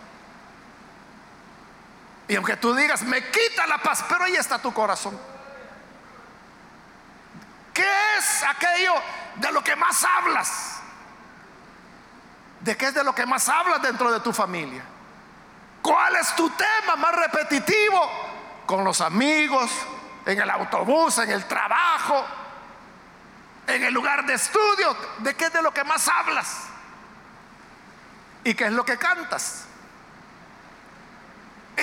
[2.32, 5.20] Y aunque tú digas, me quita la paz, pero ahí está tu corazón.
[7.74, 8.94] ¿Qué es aquello
[9.36, 10.80] de lo que más hablas?
[12.60, 14.82] ¿De qué es de lo que más hablas dentro de tu familia?
[15.82, 18.00] ¿Cuál es tu tema más repetitivo?
[18.64, 19.70] Con los amigos,
[20.24, 22.24] en el autobús, en el trabajo,
[23.66, 24.96] en el lugar de estudio.
[25.18, 26.62] ¿De qué es de lo que más hablas?
[28.42, 29.66] ¿Y qué es lo que cantas?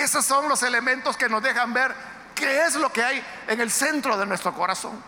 [0.02, 1.94] Esos son los elementos que nos dejan ver
[2.34, 5.02] qué es lo que hay en el centro de nuestro corazón.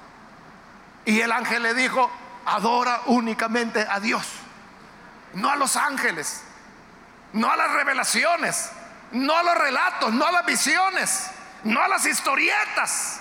[1.05, 2.11] Y el ángel le dijo,
[2.44, 4.26] adora únicamente a Dios,
[5.32, 6.43] no a los ángeles,
[7.32, 8.70] no a las revelaciones,
[9.12, 11.30] no a los relatos, no a las visiones,
[11.64, 13.20] no a las historietas.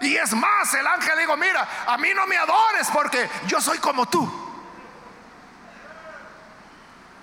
[0.00, 3.78] Y es más, el ángel dijo, mira, a mí no me adores porque yo soy
[3.78, 4.42] como tú.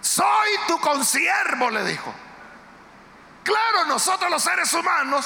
[0.01, 2.13] Soy tu consiervo, le dijo.
[3.43, 5.25] Claro, nosotros los seres humanos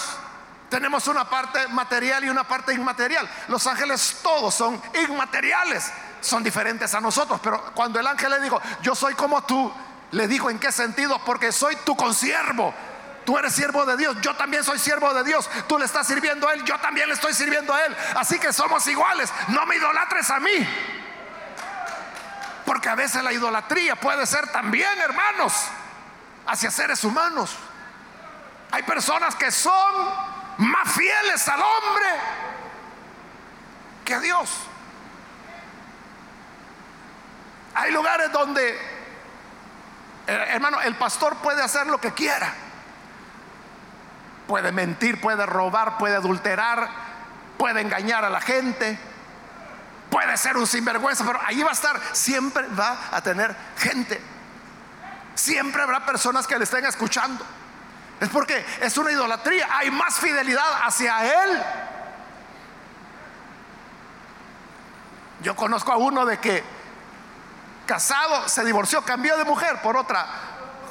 [0.70, 3.30] tenemos una parte material y una parte inmaterial.
[3.48, 5.92] Los ángeles todos son inmateriales,
[6.22, 7.40] son diferentes a nosotros.
[7.44, 9.72] Pero cuando el ángel le dijo, yo soy como tú,
[10.12, 12.74] le dijo en qué sentido, porque soy tu consiervo.
[13.26, 15.50] Tú eres siervo de Dios, yo también soy siervo de Dios.
[15.68, 17.96] Tú le estás sirviendo a Él, yo también le estoy sirviendo a Él.
[18.16, 19.32] Así que somos iguales.
[19.48, 20.68] No me idolatres a mí.
[22.66, 25.54] Porque a veces la idolatría puede ser también, hermanos,
[26.46, 27.56] hacia seres humanos.
[28.72, 29.96] Hay personas que son
[30.58, 32.08] más fieles al hombre
[34.04, 34.50] que a Dios.
[37.74, 38.70] Hay lugares donde,
[40.28, 42.54] eh, hermano, el pastor puede hacer lo que quiera.
[44.48, 46.88] Puede mentir, puede robar, puede adulterar,
[47.58, 48.98] puede engañar a la gente,
[50.10, 54.22] puede ser un sinvergüenza, pero ahí va a estar, siempre va a tener gente.
[55.34, 57.46] Siempre habrá personas que le estén escuchando.
[58.20, 61.64] Es porque es una idolatría, hay más fidelidad hacia Él.
[65.42, 66.64] Yo conozco a uno de que
[67.86, 70.26] casado, se divorció, cambió de mujer por otra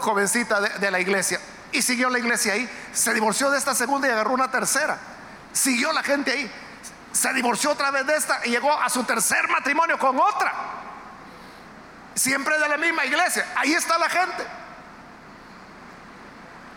[0.00, 1.40] jovencita de, la iglesia
[1.72, 2.68] y siguió la iglesia ahí.
[2.92, 4.98] Se divorció de esta segunda y agarró una tercera.
[5.52, 6.52] Siguió la gente ahí.
[7.12, 10.52] Se divorció otra vez de esta y llegó a su tercer matrimonio con otra.
[12.14, 13.46] Siempre de la misma iglesia.
[13.56, 14.46] Ahí está la gente.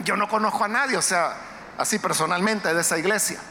[0.07, 1.35] Yo no conozco a nadie, o sea,
[1.77, 3.41] así personalmente de esa iglesia.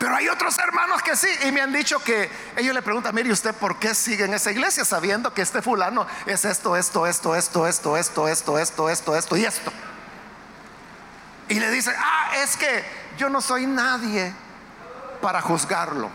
[0.00, 3.30] Pero hay otros hermanos que sí, y me han dicho que ellos le preguntan, mire
[3.30, 7.36] usted, ¿por qué sigue en esa iglesia sabiendo que este fulano es esto, esto, esto,
[7.36, 9.72] esto, esto, esto, esto, esto, esto, esto y esto?
[11.46, 12.84] Y le dice, ah, es que
[13.16, 14.34] yo no soy nadie
[15.22, 16.10] para juzgarlo.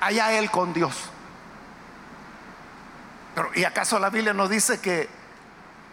[0.00, 0.94] Allá él con Dios.
[3.34, 5.10] Pero ¿y acaso la Biblia nos dice que,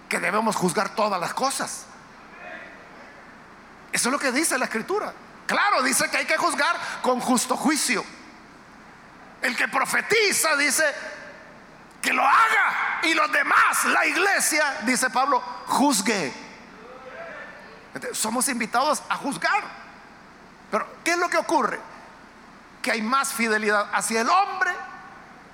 [0.07, 1.87] que debemos juzgar todas las cosas?
[3.95, 5.13] Eso es lo que dice la escritura.
[5.47, 8.03] Claro, dice que hay que juzgar con justo juicio.
[9.41, 10.83] El que profetiza dice
[12.01, 16.33] que lo haga y los demás, la iglesia, dice Pablo, juzgue.
[18.11, 19.63] somos invitados a juzgar.
[20.69, 21.79] Pero ¿qué es lo que ocurre?
[22.81, 24.71] Que hay más fidelidad hacia el hombre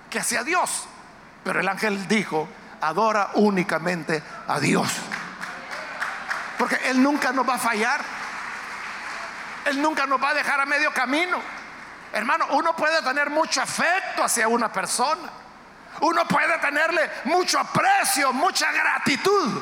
[0.09, 0.87] que hacia Dios.
[1.43, 2.49] Pero el ángel dijo,
[2.81, 4.91] adora únicamente a Dios.
[6.57, 8.20] Porque Él nunca nos va a fallar.
[9.65, 11.37] Él nunca nos va a dejar a medio camino.
[12.13, 15.29] Hermano, uno puede tener mucho afecto hacia una persona.
[16.01, 19.61] Uno puede tenerle mucho aprecio, mucha gratitud.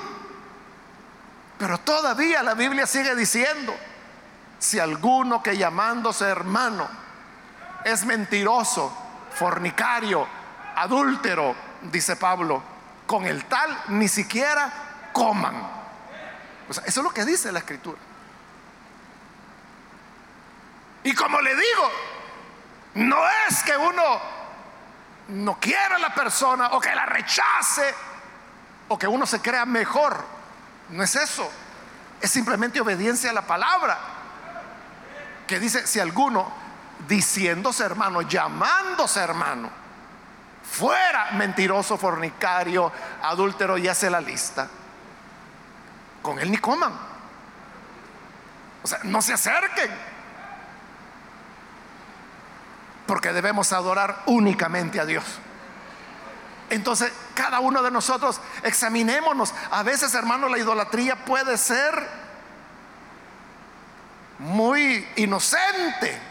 [1.57, 3.75] Pero todavía la Biblia sigue diciendo,
[4.57, 6.87] si alguno que llamándose hermano
[7.83, 8.95] es mentiroso,
[9.33, 10.27] fornicario,
[10.75, 12.63] adúltero, dice Pablo,
[13.05, 14.71] con el tal ni siquiera
[15.11, 15.67] coman.
[16.69, 17.97] eso es lo que dice la escritura.
[21.03, 21.91] Y como le digo,
[22.95, 24.21] no es que uno
[25.29, 27.93] no quiera a la persona o que la rechace
[28.87, 30.23] o que uno se crea mejor.
[30.89, 31.49] No es eso.
[32.19, 33.97] Es simplemente obediencia a la palabra.
[35.47, 36.51] Que dice, si alguno
[37.07, 39.69] diciéndose hermano, llamándose hermano,
[40.69, 42.91] fuera mentiroso, fornicario,
[43.23, 44.67] adúltero y hace la lista,
[46.21, 46.93] con él ni coman.
[48.83, 49.91] O sea, no se acerquen
[53.09, 55.23] porque debemos adorar únicamente a Dios.
[56.69, 59.51] Entonces, cada uno de nosotros examinémonos.
[59.71, 62.07] A veces, hermano, la idolatría puede ser
[64.37, 66.21] muy inocente.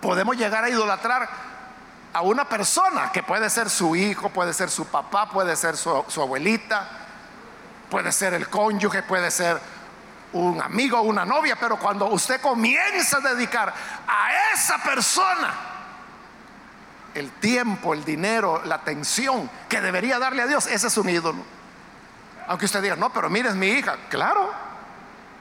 [0.00, 1.28] Podemos llegar a idolatrar
[2.14, 6.02] a una persona que puede ser su hijo, puede ser su papá, puede ser su,
[6.08, 6.88] su abuelita,
[7.90, 9.60] puede ser el cónyuge, puede ser
[10.36, 13.72] un amigo o una novia, pero cuando usted comienza a dedicar
[14.06, 15.54] a esa persona
[17.14, 21.42] el tiempo, el dinero, la atención que debería darle a Dios, ese es un ídolo.
[22.48, 23.96] Aunque usted diga, no, pero mire, es mi hija.
[24.10, 24.52] Claro,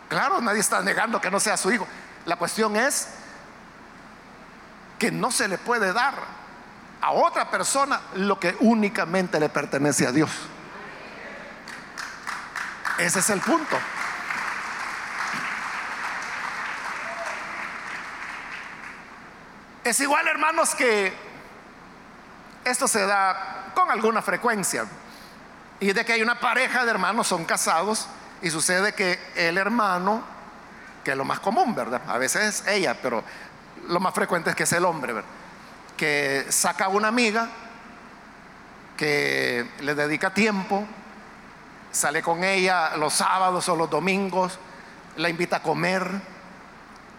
[0.07, 1.87] claro, nadie está negando que no sea su hijo.
[2.25, 3.09] La cuestión es
[4.97, 6.15] que no se le puede dar
[7.01, 10.31] a otra persona lo que únicamente le pertenece a Dios.
[12.97, 13.77] Ese es el punto.
[19.85, 21.13] Es igual, hermanos, que
[22.63, 24.87] esto se da con alguna frecuencia.
[25.79, 28.07] Y de que hay una pareja de hermanos, son casados,
[28.41, 30.23] y sucede que el hermano,
[31.03, 32.01] que es lo más común, ¿verdad?
[32.07, 33.23] A veces es ella, pero
[33.87, 35.29] lo más frecuente es que es el hombre, ¿verdad?
[35.95, 37.47] Que saca a una amiga,
[38.97, 40.83] que le dedica tiempo,
[41.91, 44.57] sale con ella los sábados o los domingos,
[45.17, 46.09] la invita a comer,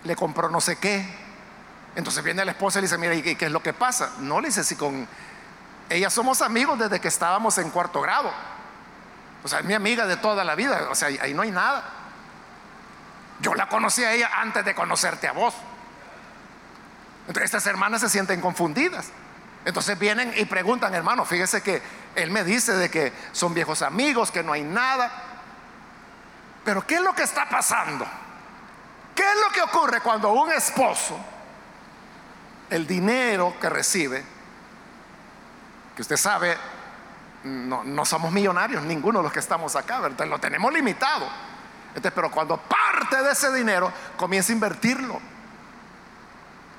[0.03, 1.26] le compró no sé qué,
[1.97, 4.13] entonces viene la esposa y le dice, mira, ¿y qué es lo que pasa?
[4.19, 5.09] No, le dice, si con
[5.89, 8.31] ella somos amigos desde que estábamos en cuarto grado.
[9.43, 11.85] O sea, es mi amiga de toda la vida, o sea, ahí no hay nada.
[13.57, 15.55] la conocí a ella antes de conocerte a vos.
[17.29, 19.09] Entonces estas hermanas se sienten confundidas.
[19.65, 21.83] Entonces vienen y preguntan, hermano, fíjese que
[22.15, 25.11] él me dice de que son viejos amigos, que no hay nada.
[26.65, 28.07] Pero ¿qué es lo que está pasando?
[29.15, 31.19] ¿Qué es lo que ocurre cuando un esposo,
[32.71, 34.25] el dinero que recibe,
[35.95, 36.57] que usted sabe,
[37.45, 40.27] no, somos millonarios, ninguno de los que estamos acá, ¿verdad?
[40.27, 41.29] lo tenemos limitado.
[42.15, 45.21] pero cuando parte de ese dinero comienza a invertirlo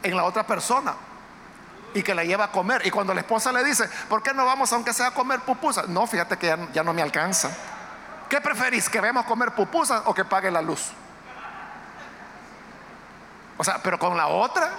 [0.03, 0.93] en la otra persona
[1.93, 2.85] y que la lleva a comer.
[2.85, 5.87] Y cuando la esposa le dice, ¿por qué no vamos aunque sea a comer pupusas?
[5.87, 7.49] No, fíjate que ya, no me alcanza.
[8.29, 8.89] ¿Qué preferís?
[8.89, 10.91] ¿Que vemos comer pupusas o que pague la luz?
[13.57, 14.71] O sea, pero con la otra,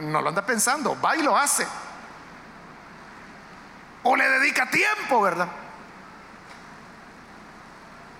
[0.00, 1.66] no lo anda pensando, va y lo hace.
[4.02, 5.48] O le dedica tiempo, ¿verdad?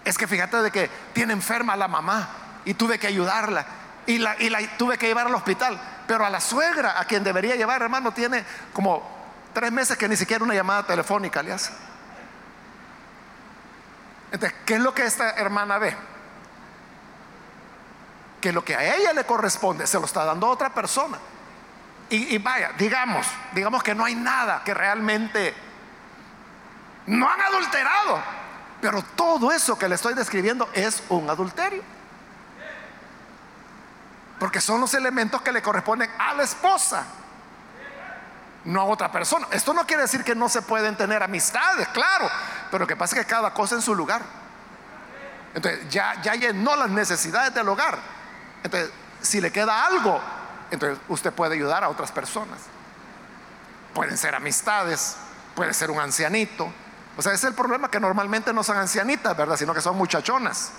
[0.04, 2.28] Es que fíjate de que tiene enferma a la mamá
[2.64, 3.66] y tuve que ayudarla
[4.06, 4.36] y la,
[4.78, 5.78] tuve que llevar al hospital.
[6.06, 9.06] Pero a la suegra, a quien debería llevar, hermano, tiene como
[9.52, 11.72] tres meses que ni siquiera una llamada telefónica le hace.
[14.32, 15.94] Entonces, ¿qué es lo que esta hermana ve?
[18.40, 21.18] Que lo que a ella le corresponde se lo está dando otra persona.
[22.10, 25.54] Y, vaya, digamos, digamos que no hay nada que realmente
[27.06, 28.22] no han adulterado.
[28.80, 31.82] Pero todo eso que le estoy describiendo es un adulterio.
[34.38, 37.04] Porque son los elementos que le corresponden a la esposa,
[38.64, 39.46] no a otra persona.
[39.50, 42.30] Esto no quiere decir que no se pueden tener amistades, claro,
[42.70, 44.22] pero lo que pasa es que cada cosa en su lugar.
[45.54, 47.98] Entonces ya, ya llenó las necesidades del hogar.
[48.62, 48.90] Entonces,
[49.20, 50.20] si le queda algo,
[50.70, 52.58] entonces usted puede ayudar a otras personas.
[53.94, 55.16] Pueden ser amistades,
[55.54, 56.70] puede ser un ancianito.
[57.16, 59.56] O sea, ese es el problema que normalmente no son ancianitas, ¿verdad?
[59.56, 60.70] Sino que son muchachonas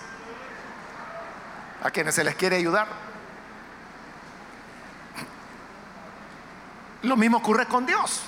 [1.82, 2.86] a quienes se les quiere ayudar.
[7.02, 8.22] Lo mismo ocurre con Dios.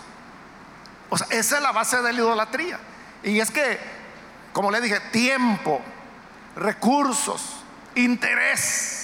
[1.10, 2.78] O sea, esa es la base de la idolatría.
[3.22, 3.78] Y es que,
[4.52, 5.80] como le dije, tiempo,
[6.56, 7.62] recursos,
[7.94, 9.01] interés,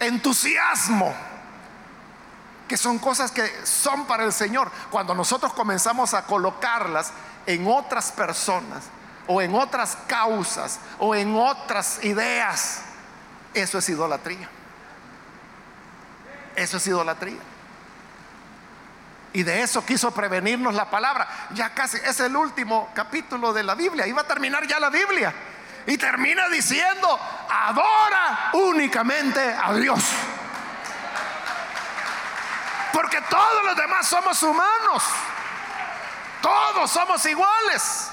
[0.00, 1.14] entusiasmo,
[2.68, 4.70] que son cosas que son para el Señor.
[4.90, 7.12] Cuando nosotros comenzamos a colocarlas
[7.46, 8.84] en otras personas
[9.26, 12.80] o en otras causas o en otras ideas,
[13.54, 14.48] eso es idolatría.
[16.54, 17.40] Eso es idolatría.
[19.32, 21.28] Y de eso quiso prevenirnos la palabra.
[21.52, 24.06] Ya casi es el último capítulo de la Biblia.
[24.06, 25.34] Iba a terminar ya la Biblia.
[25.86, 27.18] Y termina diciendo,
[27.48, 30.00] adora únicamente a Dios.
[32.92, 35.04] Porque todos los demás somos humanos.
[36.42, 38.08] Todos somos iguales.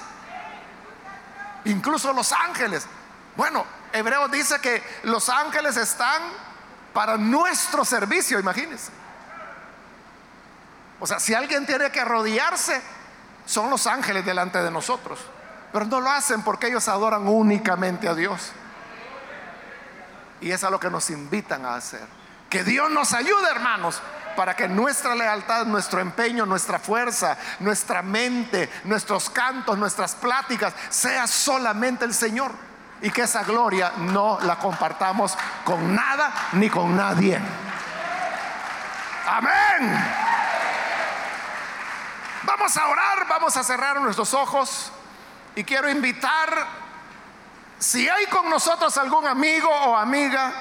[1.65, 2.85] Incluso los ángeles.
[3.35, 6.21] Bueno, Hebreo dice que los ángeles están
[6.93, 8.91] para nuestro servicio, imagínense.
[10.99, 12.81] O sea, si alguien tiene que arrodillarse,
[13.45, 15.19] son los ángeles delante de nosotros.
[15.73, 18.51] Pero no lo hacen porque ellos adoran únicamente a Dios.
[20.39, 22.05] Y es a lo que nos invitan a hacer.
[22.47, 23.99] Que Dios nos ayude, hermanos,
[24.35, 31.25] para que nuestra lealtad, nuestro empeño, nuestra fuerza, nuestra mente, nuestros cantos, nuestras pláticas, sea
[31.25, 32.51] solamente el Señor
[33.01, 37.41] y que esa gloria no la compartamos con nada ni con nadie.
[39.27, 40.03] Amén.
[42.43, 44.91] Vamos a orar, vamos a cerrar nuestros ojos
[45.55, 46.67] y quiero invitar,
[47.79, 50.51] si hay con nosotros algún amigo o amiga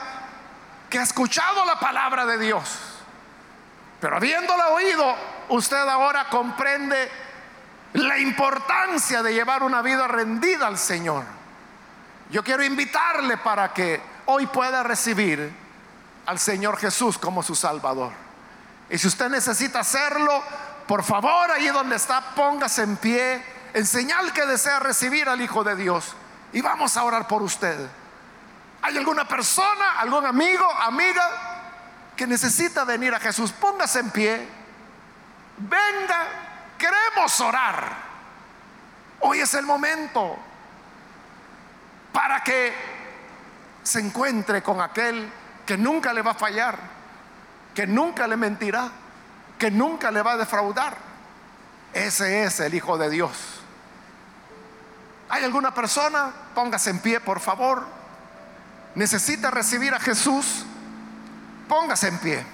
[0.89, 2.79] que ha escuchado la palabra de Dios,
[4.01, 5.15] pero habiéndola oído,
[5.51, 7.11] usted ahora comprende
[7.95, 11.25] la importancia de llevar una vida rendida al Señor
[12.33, 15.55] yo quiero invitarle para que hoy pueda recibir
[16.25, 18.11] al Señor Jesús como su Salvador.
[18.89, 20.43] Y si usted necesita hacerlo,
[20.87, 25.65] por favor, ahí donde está, póngase en pie en señal que desea recibir al Hijo
[25.65, 26.15] de Dios.
[26.53, 27.89] Y vamos a orar por usted.
[28.83, 33.53] ¿Hay alguna persona, algún amigo, amiga que necesita venir a Jesús?
[33.53, 34.49] Póngase en pie.
[35.57, 36.27] Venga,
[36.77, 38.13] queremos orar.
[39.21, 40.37] Hoy es el momento
[42.13, 42.75] para que
[43.83, 45.31] se encuentre con aquel
[45.65, 46.77] que nunca le va a fallar,
[47.75, 48.91] que nunca le mentirá,
[49.59, 50.97] que nunca le va a defraudar.
[51.95, 53.62] Ese es el Hijo de Dios.
[55.33, 56.31] ¿Hay alguna persona?
[56.55, 57.87] Póngase en pie, por favor.
[58.95, 60.67] ¿Necesita recibir a Jesús?
[61.67, 62.47] Póngase en pie.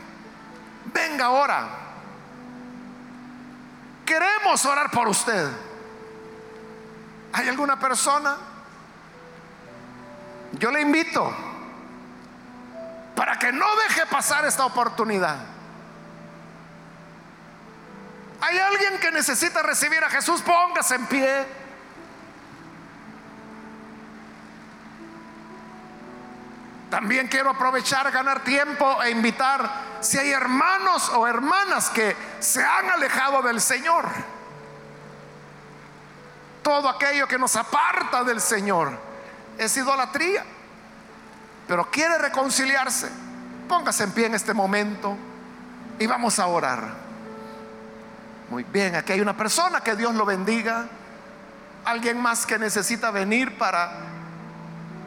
[0.85, 1.69] Venga ahora.
[4.07, 5.51] Queremos orar por usted.
[7.33, 8.37] ¿Hay alguna persona?
[10.53, 11.35] Yo le invito
[13.17, 15.37] para que no deje pasar esta oportunidad.
[18.41, 21.58] Hay alguien que necesita recibir a Jesús, póngase en pie.
[26.91, 29.71] También quiero aprovechar, ganar tiempo e invitar
[30.01, 34.09] si hay hermanos o hermanas que se han alejado del Señor.
[36.63, 38.93] Todo aquello que nos aparta del Señor
[39.59, 40.45] es idolatría.
[41.67, 43.11] Pero quiere reconciliarse.
[43.69, 45.15] Póngase en pie en este momento
[45.99, 47.09] y vamos a orar.
[48.49, 50.87] Muy bien, aquí hay una persona que Dios lo bendiga.
[51.85, 53.93] Alguien más que necesita venir para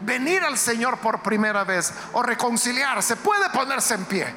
[0.01, 4.27] venir al Señor por primera vez o reconciliarse, puede ponerse en pie.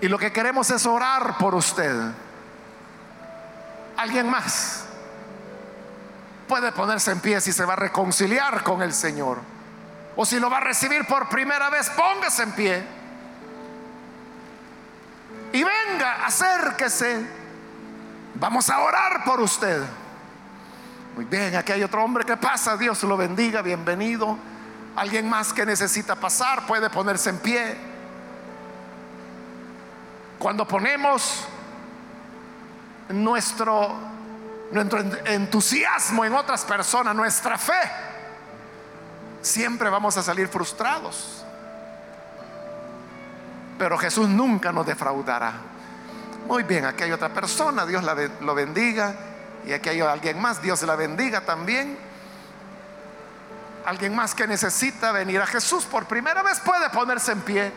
[0.00, 1.94] Y lo que queremos es orar por usted.
[3.96, 4.84] ¿Alguien más?
[6.48, 9.38] Puede ponerse en pie si se va a reconciliar con el Señor.
[10.16, 12.84] O si lo va a recibir por primera vez, póngase en pie.
[15.52, 17.26] Y venga, acérquese.
[18.34, 19.82] Vamos a orar por usted.
[21.14, 24.38] Muy bien, aquí hay otro hombre que pasa, Dios lo bendiga, bienvenido.
[24.96, 27.76] Alguien más que necesita pasar puede ponerse en pie.
[30.38, 31.44] Cuando ponemos
[33.10, 33.94] nuestro,
[34.70, 37.80] nuestro entusiasmo en otras personas, nuestra fe,
[39.42, 41.44] siempre vamos a salir frustrados.
[43.78, 45.52] Pero Jesús nunca nos defraudará.
[46.46, 48.02] Muy bien, aquí hay otra persona, Dios
[48.40, 49.14] lo bendiga.
[49.66, 51.96] Y aquí hay alguien más, Dios la bendiga también.
[53.84, 57.72] Alguien más que necesita venir a Jesús por primera vez puede ponerse en pie.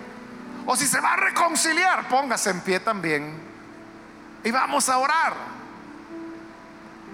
[0.65, 3.39] O si se va a reconciliar, póngase en pie también.
[4.43, 5.33] Y vamos a orar.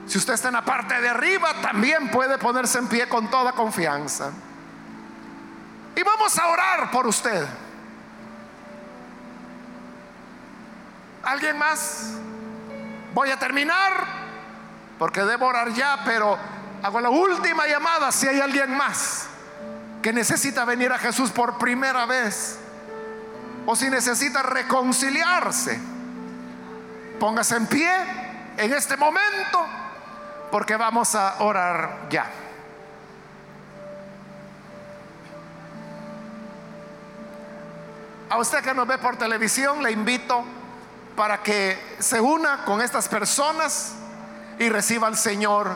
[0.07, 3.53] Si usted está en la parte de arriba, también puede ponerse en pie con toda
[3.53, 4.31] confianza.
[5.95, 7.45] Y vamos a orar por usted.
[11.23, 12.13] ¿Alguien más?
[13.13, 14.20] Voy a terminar
[15.01, 16.37] porque debo orar ya, pero
[16.83, 19.25] hago la última llamada si hay alguien más
[19.99, 22.59] que necesita venir a Jesús por primera vez
[23.65, 25.79] o si necesita reconciliarse.
[27.19, 27.91] Póngase en pie
[28.57, 29.65] en este momento
[30.51, 32.27] porque vamos a orar ya.
[38.29, 40.45] A usted que nos ve por televisión, le invito
[41.15, 43.95] para que se una con estas personas
[44.61, 45.75] y reciba al Señor,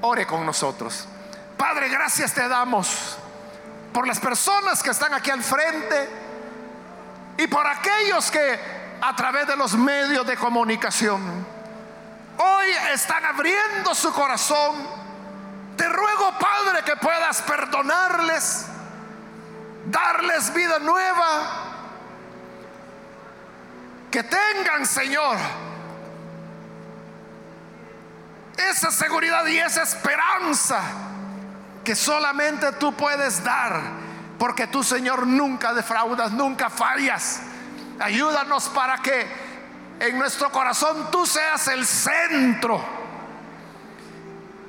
[0.00, 1.06] ore con nosotros.
[1.58, 3.18] Padre, gracias te damos
[3.92, 6.08] por las personas que están aquí al frente
[7.36, 8.58] y por aquellos que
[9.02, 11.20] a través de los medios de comunicación
[12.38, 14.74] hoy están abriendo su corazón.
[15.76, 18.64] Te ruego, Padre, que puedas perdonarles,
[19.84, 21.66] darles vida nueva,
[24.10, 25.36] que tengan, Señor,
[28.78, 30.80] esa seguridad y esa esperanza
[31.82, 33.80] que solamente tú puedes dar,
[34.38, 37.40] porque tú Señor nunca defraudas, nunca fallas.
[37.98, 39.26] Ayúdanos para que
[39.98, 42.80] en nuestro corazón tú seas el centro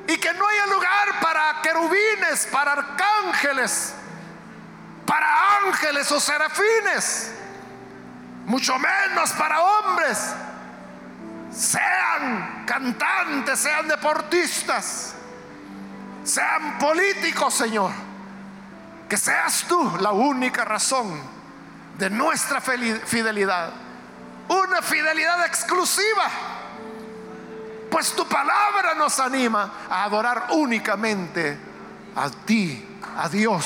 [0.07, 3.93] y que no haya lugar para querubines, para arcángeles,
[5.05, 5.27] para
[5.67, 7.31] ángeles o serafines,
[8.47, 10.33] mucho menos para hombres
[11.51, 15.15] sean cantantes, sean deportistas,
[16.23, 17.91] sean políticos, Señor.
[19.09, 21.19] Que seas tú la única razón
[21.97, 23.71] de nuestra fidelidad.
[24.49, 26.25] Una fidelidad exclusiva.
[27.89, 31.57] Pues tu palabra nos anima a adorar únicamente
[32.15, 33.65] a ti, a Dios,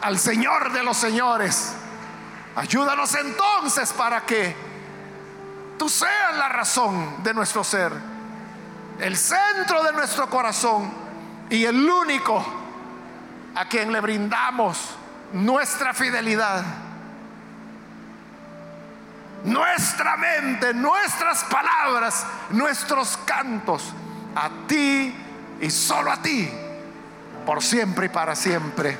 [0.00, 1.74] al Señor de los señores.
[2.54, 4.56] Ayúdanos entonces para que
[5.78, 7.92] tú seas la razón de nuestro ser,
[8.98, 10.90] el centro de nuestro corazón
[11.50, 12.44] y el único
[13.54, 14.96] a quien le brindamos
[15.32, 16.64] nuestra fidelidad,
[19.44, 23.92] nuestra mente, nuestras palabras, nuestros cantos,
[24.34, 25.14] a ti
[25.60, 26.50] y solo a ti,
[27.44, 28.98] por siempre y para siempre.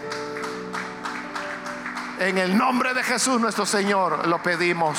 [2.18, 4.98] En el nombre de Jesús nuestro Señor lo pedimos.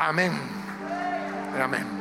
[0.00, 0.32] Amén.
[1.62, 1.99] Amén.